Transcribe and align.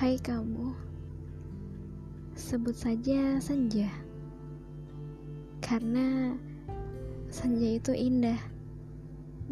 Hai 0.00 0.16
kamu, 0.16 0.72
sebut 2.32 2.72
saja 2.72 3.36
senja, 3.36 3.84
karena 5.60 6.32
senja 7.28 7.76
itu 7.76 7.92
indah. 7.92 8.40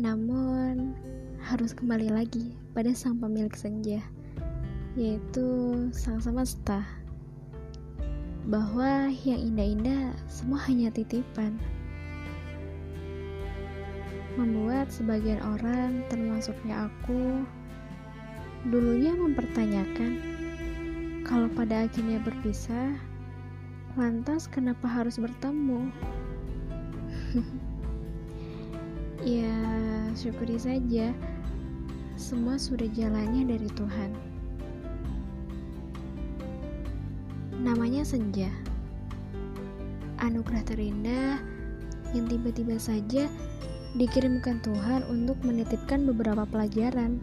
Namun, 0.01 0.97
harus 1.45 1.77
kembali 1.77 2.09
lagi 2.09 2.57
pada 2.73 2.97
sang 2.97 3.21
pemilik 3.21 3.53
senja, 3.53 4.01
yaitu 4.97 5.77
sang 5.93 6.17
semesta. 6.17 6.81
Bahwa 8.49 9.13
yang 9.29 9.53
indah-indah 9.53 10.17
semua 10.33 10.65
hanya 10.65 10.89
titipan. 10.89 11.61
Membuat 14.41 14.89
sebagian 14.89 15.45
orang, 15.45 16.09
termasuknya 16.09 16.89
aku, 16.89 17.45
dulunya 18.73 19.13
mempertanyakan 19.13 20.38
kalau 21.49 21.65
pada 21.65 21.89
akhirnya 21.89 22.21
berpisah, 22.29 22.93
lantas 23.97 24.45
kenapa 24.45 24.85
harus 24.85 25.17
bertemu? 25.17 25.89
ya, 29.25 29.57
syukuri 30.13 30.61
saja. 30.61 31.09
Semua 32.21 32.61
sudah 32.61 32.85
jalannya 32.93 33.49
dari 33.49 33.65
Tuhan. 33.81 34.13
Namanya 37.65 38.05
senja. 38.05 38.53
Anugerah 40.21 40.69
terindah 40.69 41.41
yang 42.13 42.29
tiba-tiba 42.29 42.77
saja 42.77 43.25
dikirimkan 43.97 44.61
Tuhan 44.61 45.01
untuk 45.09 45.41
menitipkan 45.41 46.05
beberapa 46.05 46.45
pelajaran. 46.45 47.17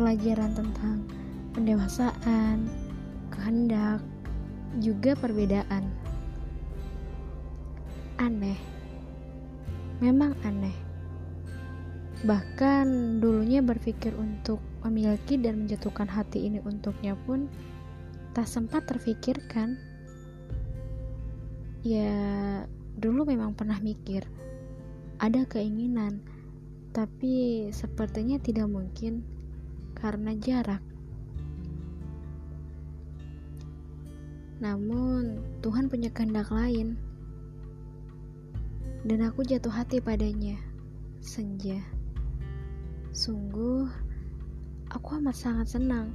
Pelajaran 0.00 0.56
tentang 0.56 1.04
pendewasaan, 1.54 2.66
kehendak, 3.30 4.02
juga 4.82 5.14
perbedaan. 5.14 5.86
Aneh, 8.18 8.58
memang 10.02 10.34
aneh. 10.42 10.74
Bahkan 12.26 13.18
dulunya 13.22 13.62
berpikir 13.62 14.14
untuk 14.18 14.58
memiliki 14.82 15.38
dan 15.38 15.64
menjatuhkan 15.64 16.10
hati 16.10 16.46
ini 16.46 16.58
untuknya 16.62 17.14
pun 17.24 17.46
tak 18.34 18.50
sempat 18.50 18.90
terfikirkan. 18.90 19.78
Ya, 21.84 22.16
dulu 22.96 23.28
memang 23.28 23.52
pernah 23.52 23.76
mikir, 23.78 24.24
ada 25.20 25.44
keinginan, 25.44 26.24
tapi 26.96 27.68
sepertinya 27.70 28.40
tidak 28.40 28.72
mungkin 28.72 29.20
karena 29.92 30.32
jarak. 30.40 30.93
Namun, 34.62 35.42
Tuhan 35.62 35.90
punya 35.90 36.12
kehendak 36.14 36.50
lain. 36.54 36.94
Dan 39.02 39.24
aku 39.26 39.42
jatuh 39.42 39.72
hati 39.72 39.98
padanya. 39.98 40.58
Senja. 41.24 41.80
Sungguh, 43.14 43.86
aku 44.90 45.18
amat 45.22 45.38
sangat 45.38 45.78
senang 45.78 46.14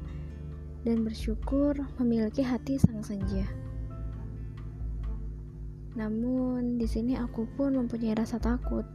dan 0.87 1.03
bersyukur 1.03 1.75
memiliki 1.99 2.39
hati 2.43 2.79
sang 2.79 3.03
senja. 3.03 3.43
Namun, 5.99 6.79
di 6.79 6.87
sini 6.87 7.19
aku 7.19 7.43
pun 7.59 7.75
mempunyai 7.75 8.15
rasa 8.15 8.39
takut. 8.39 8.87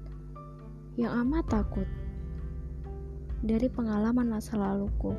Yang 0.95 1.12
amat 1.27 1.45
takut 1.51 1.89
dari 3.45 3.69
pengalaman 3.69 4.31
masa 4.31 4.56
laluku. 4.56 5.12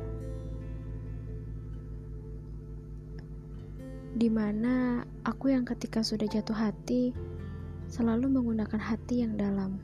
Di 4.16 4.32
mana 4.32 5.04
aku 5.28 5.52
yang 5.52 5.68
ketika 5.68 6.00
sudah 6.00 6.24
jatuh 6.24 6.56
hati 6.56 7.12
selalu 7.92 8.32
menggunakan 8.32 8.80
hati 8.80 9.20
yang 9.20 9.36
dalam, 9.36 9.76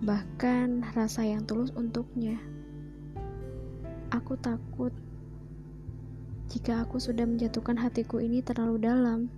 bahkan 0.00 0.80
rasa 0.96 1.20
yang 1.28 1.44
tulus 1.44 1.68
untuknya. 1.76 2.40
Aku 4.16 4.40
takut 4.40 4.96
jika 6.48 6.88
aku 6.88 6.96
sudah 6.96 7.28
menjatuhkan 7.28 7.76
hatiku 7.76 8.16
ini 8.16 8.40
terlalu 8.40 8.80
dalam. 8.80 9.28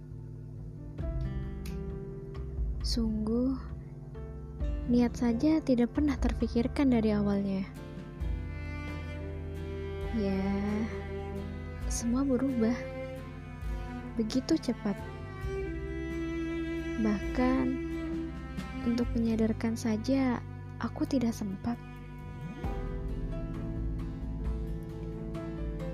Sungguh, 2.86 3.58
niat 4.86 5.18
saja 5.18 5.58
tidak 5.66 5.98
pernah 5.98 6.14
terfikirkan 6.14 6.94
dari 6.94 7.10
awalnya. 7.10 7.66
Ya, 10.14 10.46
semua 11.90 12.22
berubah 12.22 12.97
begitu 14.18 14.58
cepat. 14.58 14.98
Bahkan 16.98 17.66
untuk 18.90 19.06
menyadarkan 19.14 19.78
saja 19.78 20.42
aku 20.82 21.06
tidak 21.06 21.30
sempat. 21.30 21.78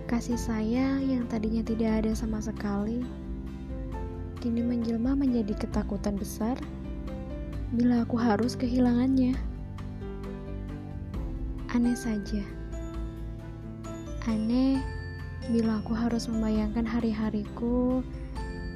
Kasih 0.09 0.41
sayang 0.41 1.05
yang 1.05 1.29
tadinya 1.29 1.61
tidak 1.61 2.01
ada 2.01 2.17
sama 2.17 2.41
sekali 2.41 3.05
kini 4.41 4.61
menjelma 4.61 5.17
menjadi 5.17 5.57
ketakutan 5.57 6.21
besar 6.21 6.57
bila 7.73 8.05
aku 8.05 8.21
harus 8.21 8.53
kehilangannya. 8.53 9.33
Aneh 11.73 11.97
saja. 11.97 12.45
Aneh 14.29 14.79
bila 15.53 15.77
aku 15.85 15.93
harus 15.93 16.25
membayangkan 16.25 16.89
hari-hariku 16.89 18.01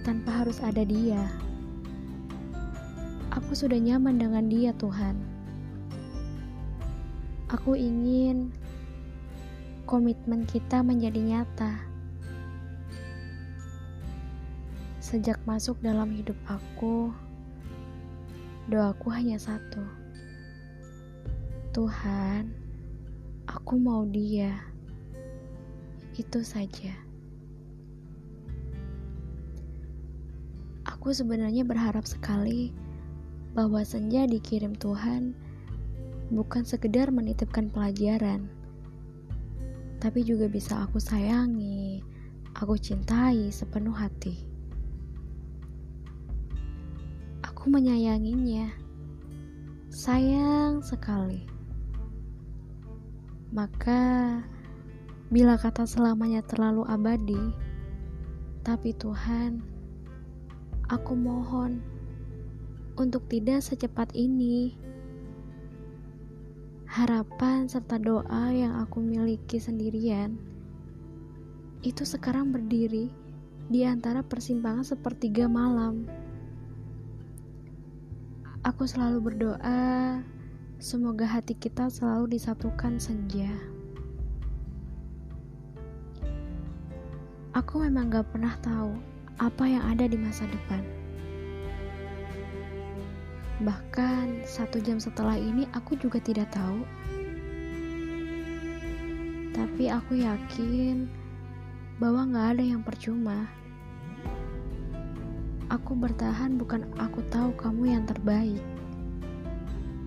tanpa 0.05 0.45
harus 0.45 0.61
ada 0.61 0.85
dia. 0.85 1.25
Aku 3.33 3.57
sudah 3.57 3.81
nyaman 3.81 4.21
dengan 4.21 4.45
dia, 4.53 4.77
Tuhan. 4.77 5.17
Aku 7.49 7.73
ingin 7.73 8.53
komitmen 9.89 10.45
kita 10.45 10.85
menjadi 10.85 11.17
nyata. 11.17 11.81
Sejak 15.01 15.41
masuk 15.49 15.81
dalam 15.81 16.13
hidup 16.13 16.37
aku, 16.45 17.09
doaku 18.69 19.09
hanya 19.09 19.41
satu. 19.41 19.81
Tuhan, 21.73 22.53
aku 23.49 23.81
mau 23.81 24.05
dia. 24.05 24.68
Itu 26.19 26.43
saja. 26.43 26.91
Aku 30.83 31.15
sebenarnya 31.15 31.63
berharap 31.63 32.11
sekali 32.11 32.75
bahwa 33.55 33.87
senja 33.87 34.27
dikirim 34.27 34.75
Tuhan 34.75 35.31
bukan 36.35 36.67
sekedar 36.67 37.15
menitipkan 37.15 37.71
pelajaran, 37.71 38.51
tapi 40.03 40.27
juga 40.27 40.51
bisa 40.51 40.85
aku 40.85 40.99
sayangi, 40.99 42.03
aku 42.59 42.75
cintai 42.75 43.49
sepenuh 43.55 43.95
hati. 43.95 44.43
Aku 47.47 47.71
menyayanginya, 47.71 48.75
sayang 49.89 50.83
sekali. 50.83 51.47
Maka, 53.55 54.43
Bila 55.29 55.61
kata 55.61 55.85
selamanya 55.85 56.41
terlalu 56.41 56.89
abadi, 56.89 57.45
tapi 58.65 58.97
Tuhan, 58.97 59.61
aku 60.89 61.13
mohon 61.13 61.85
untuk 62.97 63.29
tidak 63.29 63.61
secepat 63.61 64.09
ini. 64.17 64.73
Harapan 66.89 67.69
serta 67.69 68.01
doa 68.01 68.49
yang 68.49 68.81
aku 68.81 69.05
miliki 69.05 69.61
sendirian 69.61 70.41
itu 71.85 72.03
sekarang 72.09 72.49
berdiri 72.49 73.13
di 73.69 73.85
antara 73.85 74.25
persimpangan 74.25 74.97
sepertiga 74.97 75.45
malam. 75.45 76.09
Aku 78.65 78.89
selalu 78.89 79.29
berdoa, 79.29 80.25
semoga 80.81 81.29
hati 81.29 81.53
kita 81.53 81.93
selalu 81.93 82.41
disatukan 82.41 82.97
senja. 82.97 83.78
Aku 87.59 87.83
memang 87.83 88.07
gak 88.07 88.31
pernah 88.31 88.55
tahu 88.63 88.95
apa 89.43 89.67
yang 89.67 89.83
ada 89.83 90.07
di 90.07 90.15
masa 90.15 90.47
depan. 90.47 90.79
Bahkan 93.67 94.47
satu 94.47 94.79
jam 94.79 95.03
setelah 95.03 95.35
ini 95.35 95.67
aku 95.75 95.99
juga 95.99 96.23
tidak 96.23 96.55
tahu. 96.55 96.87
Tapi 99.51 99.91
aku 99.91 100.23
yakin 100.23 101.11
bahwa 101.99 102.31
gak 102.31 102.47
ada 102.55 102.63
yang 102.63 102.83
percuma. 102.87 103.51
Aku 105.67 105.99
bertahan 105.99 106.63
bukan 106.63 106.87
aku 106.95 107.27
tahu 107.27 107.51
kamu 107.59 107.99
yang 107.99 108.07
terbaik. 108.07 108.63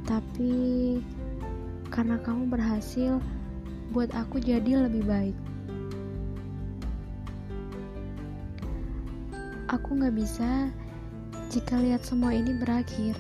Tapi 0.08 0.56
karena 1.92 2.16
kamu 2.16 2.48
berhasil 2.48 3.20
buat 3.92 4.08
aku 4.16 4.40
jadi 4.40 4.88
lebih 4.88 5.04
baik. 5.04 5.51
Aku 9.72 9.96
gak 10.04 10.12
bisa 10.12 10.68
jika 11.48 11.80
lihat 11.80 12.04
semua 12.04 12.36
ini 12.36 12.60
berakhir. 12.60 13.16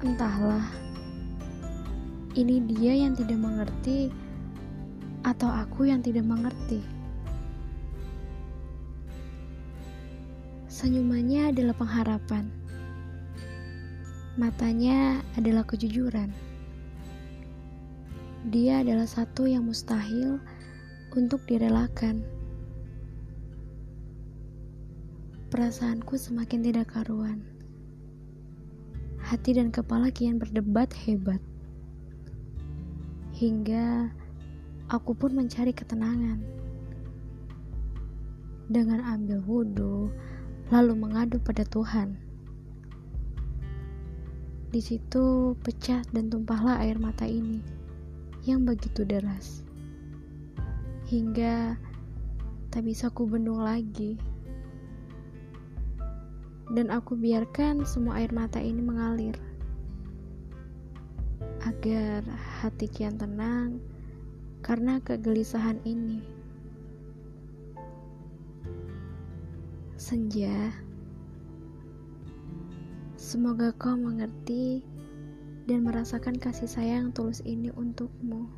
Entahlah, 0.00 0.64
ini 2.32 2.64
dia 2.64 2.96
yang 2.96 3.12
tidak 3.12 3.36
mengerti, 3.36 4.08
atau 5.22 5.46
aku 5.46 5.86
yang 5.86 6.00
tidak 6.00 6.24
mengerti. 6.24 6.80
Senyumannya 10.72 11.52
adalah 11.52 11.76
pengharapan, 11.76 12.48
matanya 14.40 15.20
adalah 15.36 15.62
kejujuran. 15.68 16.32
Dia 18.50 18.82
adalah 18.82 19.06
satu 19.06 19.46
yang 19.46 19.68
mustahil 19.68 20.42
untuk 21.14 21.44
direlakan. 21.46 22.41
Perasaanku 25.52 26.16
semakin 26.16 26.64
tidak 26.64 26.96
karuan. 26.96 27.44
Hati 29.20 29.52
dan 29.52 29.68
kepala 29.68 30.08
kian 30.08 30.40
berdebat 30.40 30.88
hebat. 31.04 31.44
Hingga 33.36 34.08
aku 34.88 35.12
pun 35.12 35.36
mencari 35.36 35.76
ketenangan. 35.76 36.40
Dengan 38.72 39.04
ambil 39.04 39.44
wudhu, 39.44 40.08
lalu 40.72 40.96
mengadu 40.96 41.36
pada 41.36 41.68
Tuhan. 41.68 42.16
Di 44.72 44.80
situ 44.80 45.52
pecah 45.60 46.00
dan 46.16 46.32
tumpahlah 46.32 46.80
air 46.80 46.96
mata 46.96 47.28
ini 47.28 47.60
yang 48.48 48.64
begitu 48.64 49.04
deras 49.04 49.68
hingga 51.12 51.76
tak 52.72 52.88
bisa 52.88 53.12
ku 53.12 53.28
bendung 53.28 53.60
lagi. 53.60 54.31
Dan 56.72 56.88
aku 56.88 57.20
biarkan 57.20 57.84
semua 57.84 58.24
air 58.24 58.32
mata 58.32 58.56
ini 58.56 58.80
mengalir 58.80 59.36
agar 61.68 62.24
hati 62.64 62.88
kian 62.88 63.20
tenang 63.20 63.78
karena 64.64 64.98
kegelisahan 65.04 65.78
ini. 65.84 66.24
Senja, 70.00 70.74
semoga 73.14 73.70
kau 73.78 73.94
mengerti 73.94 74.82
dan 75.70 75.86
merasakan 75.86 76.40
kasih 76.40 76.66
sayang 76.66 77.14
tulus 77.14 77.38
ini 77.46 77.70
untukmu. 77.70 78.50